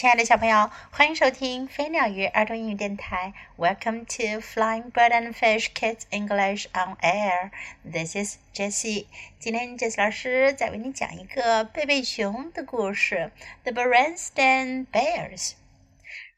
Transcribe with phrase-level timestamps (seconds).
[0.00, 3.34] 亲爱的小朋友，欢迎收听飞鸟鱼儿童英语电台。
[3.58, 7.50] Welcome to Flying Bird and Fish Kids English on Air.
[7.84, 9.08] This is Jessie.
[9.38, 13.30] 今天 Jessie 老师再为你讲一个贝贝熊的故事，
[13.70, 15.50] 《The Berenstain Bears》。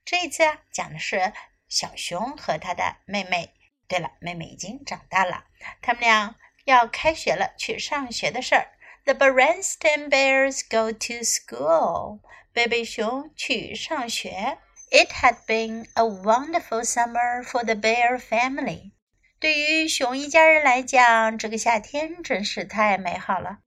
[0.04, 1.32] 这一次啊，讲的是
[1.68, 3.50] 小熊和他的妹妹。
[3.86, 5.44] 对了，妹妹已经长大了，
[5.80, 6.34] 他们俩
[6.64, 8.72] 要开学了，去上学的事儿。
[9.04, 12.18] The Berenstain Bears go to school.
[12.52, 14.58] 贝贝熊去上学。
[14.90, 18.92] It had been a wonderful summer for the bear family.
[19.38, 23.60] 对于熊一家人来讲，这个夏天真是太美好了。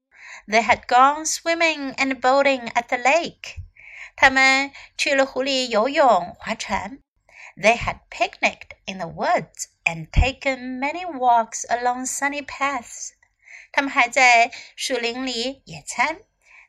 [0.48, 3.56] They had gone swimming and boating at the lake.
[4.16, 7.00] 他们去了湖里游泳、划船。
[7.58, 13.14] They had picnicked in the woods and taken many walks along sunny paths.
[13.72, 16.20] 他们还在树林里野餐，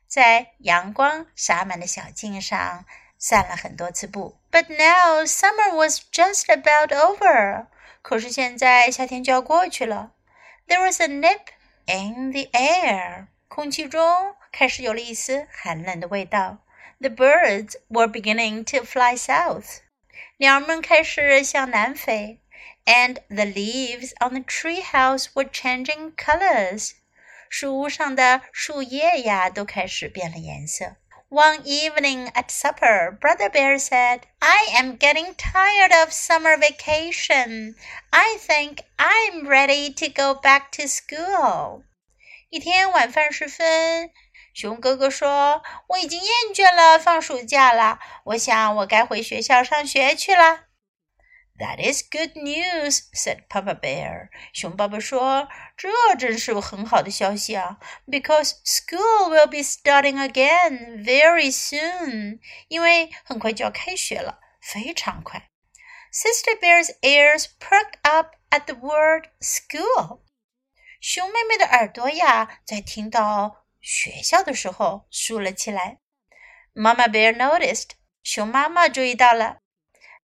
[0.06, 2.84] 在阳光洒满的小径上
[3.18, 4.38] 散了很多次步。
[4.50, 7.66] But now summer was just about over。
[8.02, 10.12] 可是现在夏天就要过去了。
[10.66, 11.48] There was a nip
[11.86, 13.26] in the air。
[13.48, 16.58] 空气中开始有了一丝寒冷的味道。
[17.00, 19.78] The birds were beginning to fly south。
[20.38, 22.42] 鸟们开始向南飞。
[22.86, 26.94] and the leaves on the tree house were changing colors.
[27.48, 30.96] 树屋上的树叶呀，都开始变了颜色。
[31.28, 37.74] One evening at supper, Brother Bear said, I am getting tired of summer vacation.
[38.10, 41.84] I think I'm ready to go back to school.
[42.50, 44.10] 一天晚饭时分，
[44.52, 50.64] 熊哥哥说：“我已经厌倦了放暑假了，我想我该回学校上学去了。””
[51.58, 54.30] That is good news," said Papa Bear.
[54.52, 57.78] 熊爸爸说：“这真是很好的消息啊！
[58.06, 62.40] Because school will be starting again very soon.
[62.68, 65.50] 因为很快就要开学了，非常快。”
[66.10, 70.22] Sister Bear's ears perked up at the word school.
[71.00, 75.98] 熊妹妹的耳朵呀，在听到学校的时候竖了起来。
[76.74, 77.90] Mama Bear noticed.
[78.22, 79.58] 熊妈妈注意到了。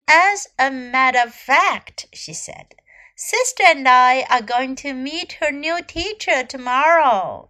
[0.08, 2.74] as a matter of fact, she said,
[3.16, 7.48] Sister and I are going to meet her new teacher tomorrow.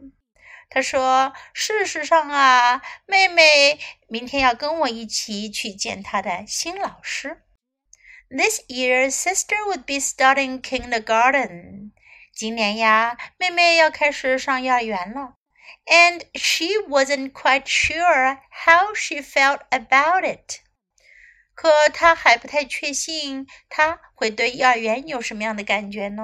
[0.71, 3.79] 她说：“事实上啊，妹妹
[4.09, 7.43] 明天要跟我一起去见她的新老师。
[8.29, 11.93] This year, sister would be starting kindergarten.
[12.35, 15.35] 今年呀，妹妹要开始上幼儿园了。
[15.87, 20.61] And she wasn't quite sure how she felt about it.
[21.62, 26.24] 可他还不太确信他会对幼儿园有什么样的感觉呢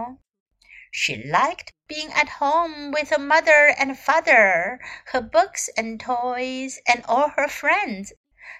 [0.93, 4.79] ？She liked being at home with her mother and father,
[5.11, 8.11] her books and toys, and all her friends.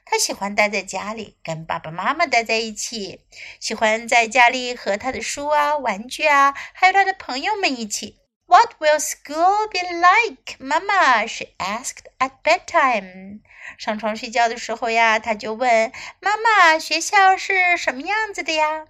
[0.04, 3.22] 她喜欢待在家里，跟爸爸妈妈待在一起，
[3.62, 8.20] 喜欢在家里和她的书啊、玩具啊，还有她的朋友们一起。
[8.47, 11.27] What will school be like, Mama?
[11.29, 13.43] She asked at bedtime.
[13.79, 18.87] 上床睡觉的时候呀，她就问妈妈：“学校是什么样子的呀？”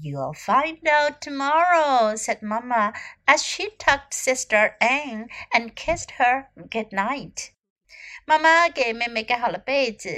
[0.00, 2.94] You'll find out tomorrow," said Mama
[3.26, 7.50] as she tucked Sister in and kissed her good night.
[8.24, 10.08] 妈妈给妹妹盖好了被子，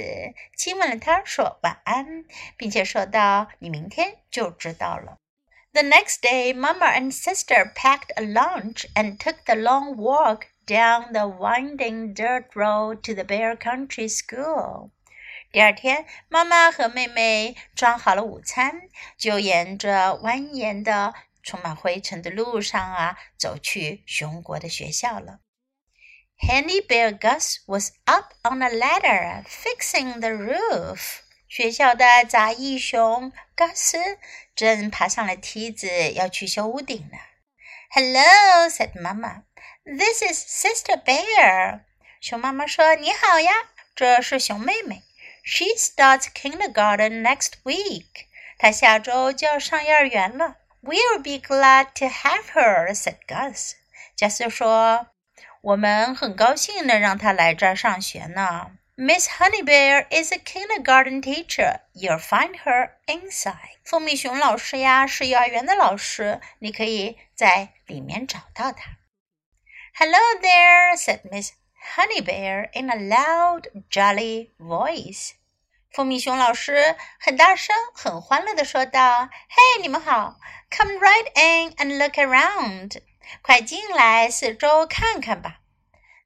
[0.57, 2.25] 亲吻了她，说晚安，
[2.57, 5.17] 并且说道：“你明天就知道了。”
[5.75, 11.13] The next day, Mama and sister packed a lunch and took the long walk down
[11.13, 14.91] the winding dirt road to the Bear Country School.
[15.51, 21.13] 第二天，妈妈和妹妹装好了午餐，就沿着蜿蜒的、
[21.43, 25.39] 充满灰尘的路上啊，走去熊国的学校了。
[26.47, 31.21] Handy Bear Gus was up on a ladder fixing the roof.
[31.48, 33.98] 学校的杂役熊高斯
[34.54, 37.18] 正爬上了梯子，要去修屋顶呢。
[37.90, 39.42] Hello, said Mama.
[39.84, 41.80] This is Sister Bear.
[42.20, 43.52] 熊妈妈说：“你好呀，
[43.94, 45.04] 这是熊妹妹。
[45.44, 48.26] She starts kindergarten next week.
[48.58, 50.56] 她下周就要上幼儿园了。
[50.82, 53.74] We'll be glad to have her," said Gus.
[54.16, 55.06] 加斯说
[55.62, 61.79] ：“我们很高兴能让她来这儿上学呢。” Miss Honeybear is a kindergarten teacher.
[61.93, 63.79] You'll find her inside.
[63.83, 68.97] 蜂蜜熊老师呀，是幼儿园的老师，你可以在里面找到她。
[69.95, 71.53] Hello there, said Miss
[71.95, 75.31] Honeybear in a loud, jolly voice.
[75.91, 80.37] 蜂蜜熊老师很大声、很欢乐地说道：“嘿，你们好！
[80.69, 83.01] Come right in and look around.
[83.41, 85.61] 快进来，四周看看吧。”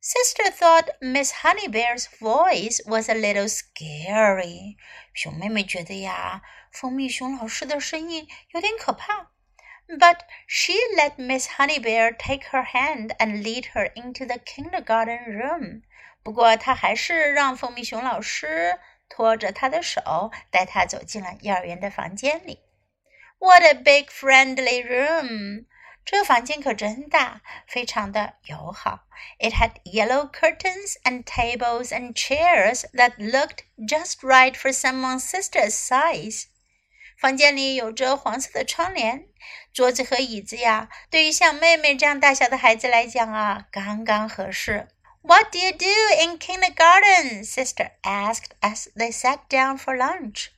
[0.01, 4.77] Sister thought Miss Honey Bear's voice was a little scary.
[5.13, 9.31] 熊妹妹觉得呀，蜂蜜熊老师的声音有点可怕。
[9.87, 15.81] But she let Miss Honey Bear take her hand and lead her into the kindergarten room.
[16.23, 18.79] 不过她还是让蜂蜜熊老师
[19.09, 22.59] 拖着她的手，带她走进了幼儿园的房间里。
[23.37, 25.65] What a big friendly room!
[26.05, 29.07] 这个房间可真大，非常的友好。
[29.39, 36.45] It had yellow curtains and tables and chairs that looked just right for someone's sister's size.
[37.17, 39.25] 房间里有着黄色的窗帘，
[39.73, 44.89] 桌子和椅子呀，对于像妹妹这样大小的孩子来讲啊，刚刚合适。
[45.21, 45.85] What do you do
[46.21, 47.43] in kindergarten?
[47.43, 50.49] Sister asked as they sat down for lunch.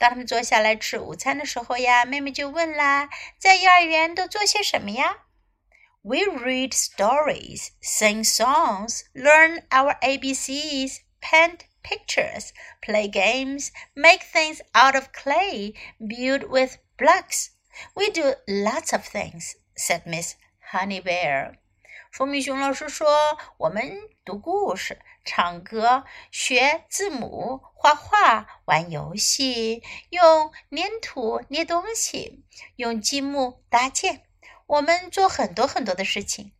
[0.00, 5.24] 当他们坐下来吃午餐的时候呀，妹妹就问啦：“在幼儿园都做些什么呀？”
[6.02, 12.50] We read stories, sing songs, learn our ABCs, paint pictures,
[12.80, 17.48] play games, make things out of clay, build with blocks.
[17.94, 20.34] We do lots of things, said Miss
[20.72, 21.54] Honey Bear.
[22.12, 32.43] 蜂蜜熊老师说：“我们读故事、 唱歌、学字母、画画、玩游戏，用粘土捏东西，
[32.75, 34.23] 用积木搭建。
[34.67, 36.53] 我们做很多很多的事情。”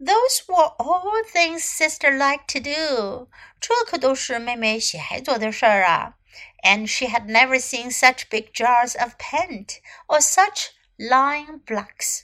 [0.00, 3.30] Those were all things sister liked to do.
[3.60, 6.14] 这可都是妹妹喜爱做的事儿啊。
[6.64, 9.78] And she had never seen such big jars of paint
[10.08, 12.22] or such line blocks.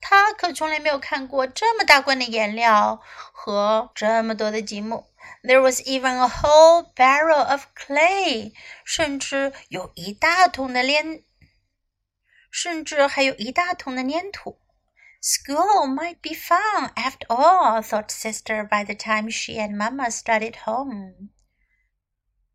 [0.00, 3.02] 他可从来没有看过这么大罐的颜料
[3.32, 5.06] 和这么多的积木。
[5.42, 8.52] There was even a whole barrel of clay.
[8.84, 11.22] 甚至有一大桶的粘，
[12.50, 14.60] 甚至还有一大桶的粘土。
[15.22, 21.30] School might be fun after all, thought sister by the time she and Mama started home.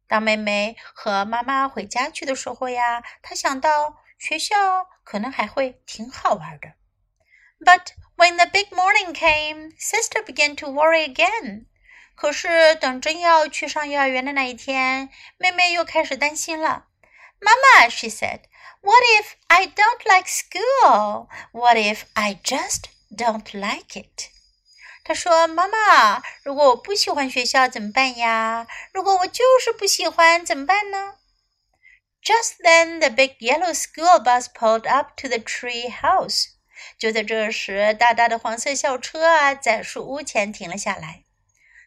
[0.08, 4.56] 当妹妹和妈妈回家去的时候呀，她想到学校
[5.04, 6.81] 可能还会挺好玩的。
[7.61, 11.67] But when the big morning came, sister began to worry again.
[12.15, 16.87] 可是等真要去上幼儿园的那一天，妹妹又开始担心了。
[17.41, 18.41] Mama, she said,
[18.81, 21.29] what if I don't like school?
[21.53, 24.31] What if I just don't like it?
[25.05, 28.67] 他说：“妈妈，如果我不喜欢学校怎么办呀？
[28.93, 31.15] 如果我就是不喜欢怎么办呢？”
[32.25, 36.47] Just then, the big yellow school bus pulled up to the tree house.
[37.02, 41.24] 就在这时，大大的黄色校车啊，在树屋前停了下来。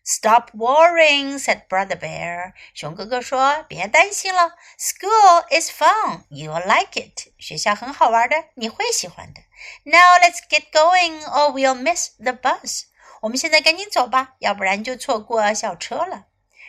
[0.05, 2.53] Stop worrying," said Brother Bear.
[2.75, 6.25] 熊哥哥说：“别担心了，School is fun.
[6.31, 7.29] You'll like it.
[7.39, 9.43] 学校很好玩的，你会喜欢的。
[9.85, 12.87] Now let's get going, or we'll miss the bus.
[13.21, 16.25] 我们现在赶紧走吧，要不然就错过校车了。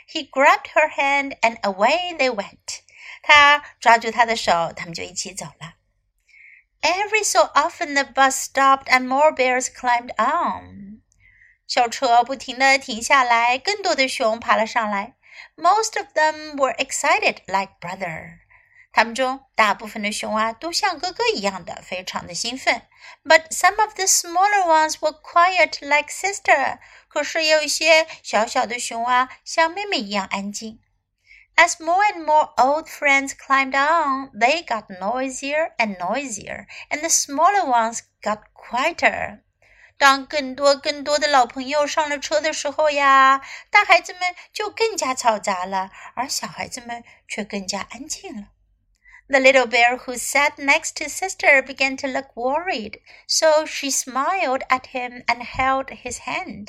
[0.07, 2.81] He grabbed her hand, and away they went.
[3.23, 5.74] 他抓住她的手，他们就一起走了。
[6.84, 11.02] Every so often the bus stopped, and more bears climbed on.
[11.66, 15.14] 校车不停地停下来，更多的熊爬了上来。
[15.56, 18.38] Most of them were excited like brother。
[18.92, 22.82] 他们中大部分的熊啊，都像哥哥一样的非常的兴奋。
[23.24, 26.78] But some of the smaller ones were quiet like sister。
[27.06, 30.80] 可是也有一些小小的熊啊，像妹妹一样安静。
[31.56, 37.10] As more and more old friends climbed on, they got noisier and noisier, and the
[37.10, 39.42] smaller ones got quieter.
[39.98, 48.48] 当更多更多的老朋友上了车的时候呀，大孩子们就更加嘈杂了，而小孩子们却更加安静了。
[49.28, 54.86] The little bear who sat next to sister began to look worried, so she smiled at
[54.94, 56.68] him and held his hand.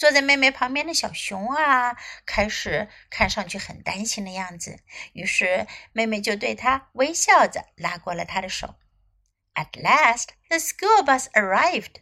[0.00, 4.80] 坐在妹妹旁边的小熊啊，开始看上去很担心的样子，
[5.12, 8.76] 于是妹妹就对他微笑着拉过了他的手。
[9.52, 11.96] At last, the school bus arrived.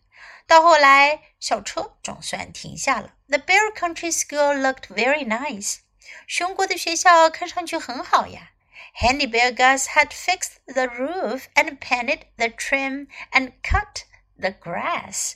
[0.47, 3.15] 到后来，小车总算停下了。
[3.27, 5.79] The Bear Country School looked very nice。
[6.29, 8.53] 熊国的学校看上去很好呀。
[9.01, 14.05] Handy Bear Gus had fixed the roof and painted the trim and cut
[14.39, 15.33] the grass。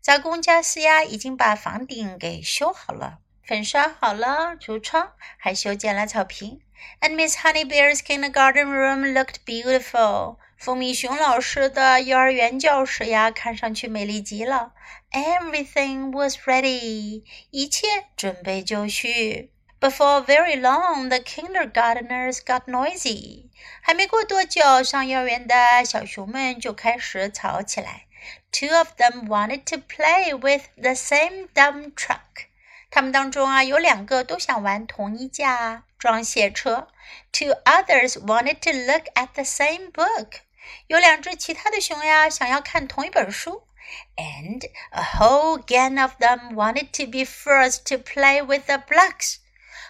[0.00, 6.60] 杂工加斯呀已经把房顶给修好了，粉刷好了橱窗，还修剪了草坪。
[7.00, 10.36] And Miss Honey Bear's kindergarten room looked beautiful。
[10.56, 14.72] 蜂蜜熊老师的幼儿园教室呀，看上去美丽极了。
[15.10, 19.52] Everything was ready，一切准备就绪。
[19.80, 23.48] Before very long, the kindergarteners got noisy。
[23.82, 25.54] 还没过多久，上幼儿园的
[25.84, 28.04] 小熊们就开始吵起来。
[28.51, 32.47] two of them wanted to play with the same dump truck.
[32.89, 36.87] 他们当中啊，有两个都想玩同一架装卸车。
[37.31, 40.39] Two others wanted to look at the same book.
[40.87, 43.67] 有两只其他的熊呀，想要看同一本书。
[44.15, 49.37] And a whole gang of them wanted to be first to play with the blocks.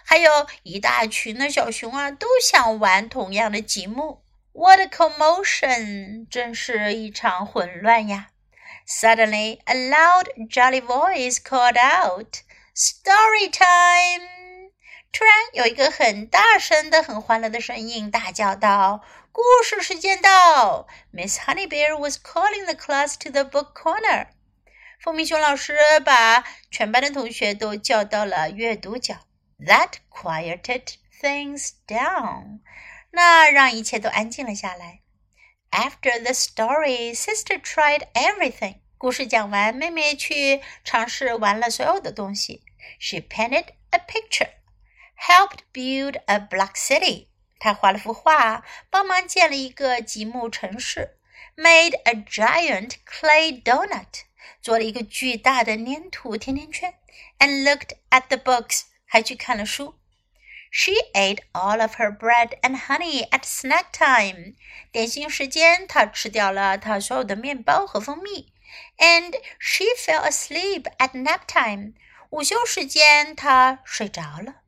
[0.04, 4.22] 还有一大群的小熊啊，都想玩同样的积木。
[4.52, 6.26] What a commotion！
[6.28, 8.28] 真是一场混乱呀。
[8.90, 12.42] Suddenly, a loud, jolly voice called out.
[12.74, 14.70] Story time！
[15.12, 19.00] 突然有一个很大声的、很欢乐的声音大叫道：“
[19.32, 24.26] 故事时间到！”Miss Honeybear was calling the class to the book corner。
[25.00, 29.16] 蜂蜜熊老师把全班的同学都叫到了阅读角。
[29.58, 32.60] That quieted things down。
[33.12, 35.00] 那让一切都安静了下来。
[35.70, 38.79] After the story, sister tried everything.
[39.01, 42.61] 故事讲完，妹妹去尝试玩了所有的东西。
[42.99, 44.51] She painted a picture,
[45.17, 47.29] helped build a block city.
[47.57, 51.17] 她画了幅画，帮忙建了一个积木城市。
[51.57, 54.21] Made a giant clay donut.
[54.61, 56.93] 做了一个巨大的粘土甜甜圈。
[57.39, 58.83] And looked at the books.
[59.07, 59.95] 还去看了书。
[60.69, 64.53] She ate all of her bread and honey at snack time.
[64.91, 68.50] 点心时间，她吃掉了她所有的面包和蜂蜜。
[68.98, 71.94] and she fell asleep at nap time.
[72.30, 74.62] 午休时间，她睡着了。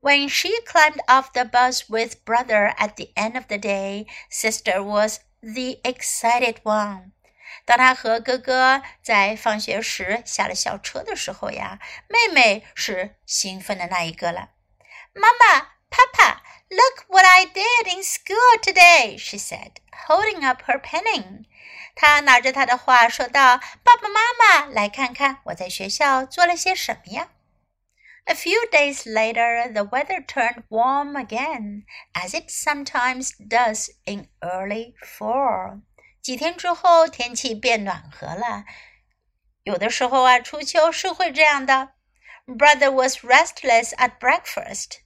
[0.00, 4.82] When she climbed off the bus with brother at the end of the day, sister
[4.82, 7.12] was the excited one.
[7.64, 11.78] 当她和哥哥在放学时下了校车的时候呀，
[12.08, 14.50] 妹妹是兴奋的那一个了。
[15.14, 21.46] 妈妈，Papa, look what I did in school today, she said, holding up her penning.
[22.01, 27.27] 他拿着他的画说道：“爸爸妈妈，来看看我在学校做了些什么呀。”
[28.23, 34.93] A few days later, the weather turned warm again, as it sometimes does in early
[35.01, 35.81] fall.
[36.21, 38.63] 几天之后，天气变暖和了。
[39.63, 41.89] 有的时候啊，初秋是会这样的。
[42.45, 44.99] Brother was restless at breakfast.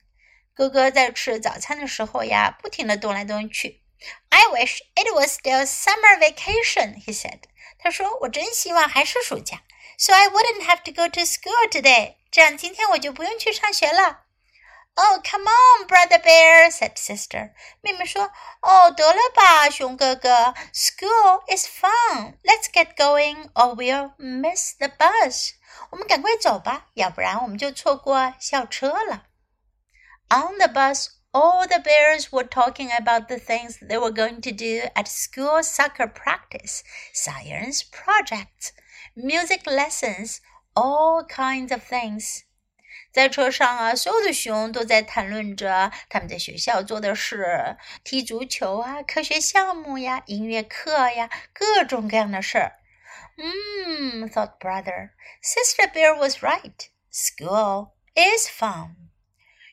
[0.53, 3.82] 哥哥在吃早餐的时候呀，不停地动来动去。
[4.30, 7.40] I wish it was still summer vacation, he said.
[7.78, 9.62] 他说：“我真希望还是暑假，
[9.96, 12.16] so I wouldn't have to go to school today.
[12.30, 14.24] 这样今天我就不用去上学了。”
[15.00, 17.52] Oh, come on, brother bear, said sister.
[17.82, 22.34] 妹妹说：“哦，得了吧，熊哥哥，School is fun.
[22.42, 25.52] Let's get going, or we'll miss the bus.
[25.90, 29.26] 我们赶快走吧，要不然我们就错过校车了。”
[30.30, 34.52] On the bus all the bears were talking about the things they were going to
[34.52, 38.72] do at school soccer practice, science projects,
[39.14, 40.40] music lessons,
[40.74, 42.42] all kinds of things.
[43.10, 52.76] 在车上啊，所有的熊都在谈论着他们在学校做的事，踢足球啊，科学项目呀，音乐课呀，各种各样的事儿。
[53.36, 55.10] 嗯，thought brother,
[55.42, 56.88] sister bear was right.
[57.10, 59.01] School is fun.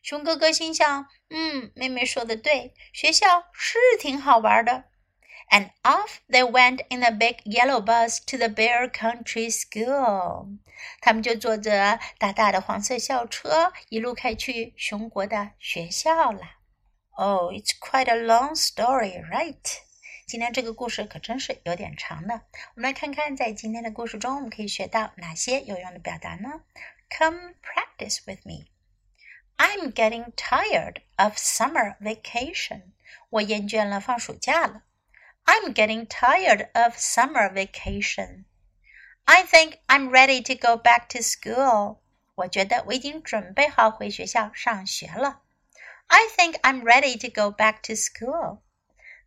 [0.03, 4.85] 熊哥哥心想：“嗯，妹妹说的对，学校是挺好玩的。”
[5.51, 10.59] And off they went in a big yellow bus to the Bear Country School。
[11.01, 16.41] 他们就坐着大大的黄色校车，一路开去熊国的学校了。
[17.11, 19.59] Oh, it's quite a long story, right?
[20.27, 22.43] 今天这个故事可真是有点长呢。
[22.77, 26.49] 我们来看看，在今天的故事中，我们可以学到哪些有用的表达呢
[27.19, 28.70] ？Come practice with me.
[29.60, 32.94] I'm getting tired of summer vacation.
[33.30, 34.84] 我厌倦了放暑假了。
[35.46, 38.46] I'm getting tired of summer vacation.
[39.26, 42.00] I think I'm ready to go back to school.
[42.36, 45.42] 我觉得我已经准备好回学校上学了。
[46.08, 48.60] I think I'm ready to go back to school.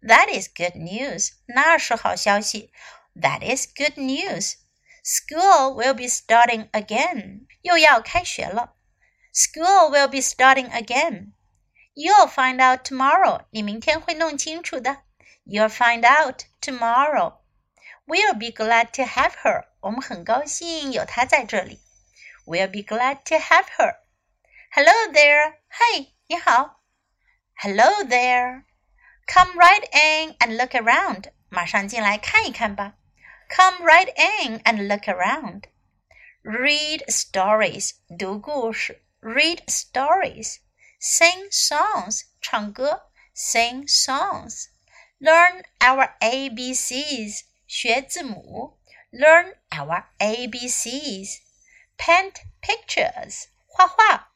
[0.03, 1.33] That is good news.
[1.47, 2.73] 那是好消息。
[3.15, 4.55] That is good news.
[5.03, 7.47] School will be starting again.
[7.63, 8.75] 又要开学了。
[9.33, 11.33] School will be starting again.
[11.95, 13.47] You'll find out tomorrow.
[13.51, 15.03] 你明天会弄清楚的。
[15.45, 17.39] You'll find out tomorrow.
[18.07, 19.67] We'll be glad to have her.
[19.81, 21.81] 我们很高兴有她在这里。
[22.47, 23.97] We'll be glad to have her.
[24.73, 25.57] Hello there.
[25.71, 26.81] Hi, 你好。
[27.55, 28.65] Hello there.
[29.27, 31.33] Come right in and look around.
[31.49, 32.95] 马上进来看一看吧。
[33.51, 35.65] Come right in and look around.
[36.43, 37.93] Read stories.
[38.19, 39.03] 读故事。
[39.23, 40.59] read stories,
[41.01, 44.67] sing songs, 唱歌 sing songs,
[45.21, 48.79] learn our ABCs, 学字母，
[49.13, 54.29] learn our ABCs。Paint pictures，画画，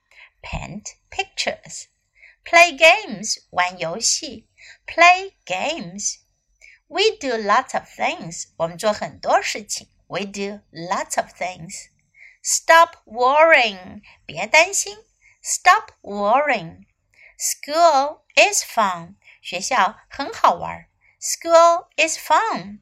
[0.42, 4.48] paint pictures。Play games，玩游戏，
[4.84, 9.86] play games。We do lots of things，我们做很多事情。
[10.08, 11.86] We do lots of things.
[12.46, 14.02] Stop worrying.
[14.26, 14.96] 别担心。
[15.42, 16.86] Stop worrying.
[17.38, 19.16] School is fun.
[19.40, 20.86] 学校很好玩。
[21.20, 22.80] School is fun.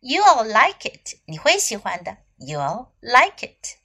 [0.00, 1.18] You'll like it.
[1.26, 2.18] 你会喜欢的。
[2.38, 3.76] You'll like it.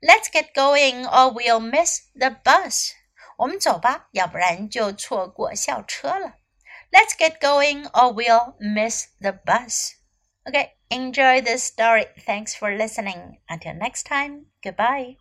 [0.00, 2.92] Let's get going or we'll miss the bus.
[3.36, 6.36] 我们走吧，要不然就错过校车了。
[6.90, 9.94] Let's get going or we'll miss the bus.
[10.44, 12.06] Okay, enjoy this story.
[12.24, 13.38] Thanks for listening.
[13.48, 15.17] Until next time, goodbye.